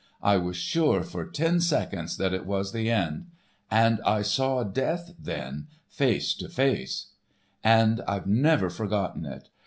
I 0.23 0.35
was 0.37 0.55
sure 0.57 1.03
for 1.03 1.27
ten 1.27 1.59
seconds 1.59 2.17
that 2.17 2.33
it 2.33 2.47
was 2.47 2.71
the 2.73 2.89
end,—and 2.89 4.01
I 4.03 4.23
saw 4.23 4.63
death 4.63 5.13
then, 5.19 5.67
face 5.89 6.33
to 6.37 6.49
face! 6.49 7.11
"And 7.63 8.01
I've 8.07 8.25
never 8.25 8.71
forgotten 8.71 9.25
it. 9.27 9.49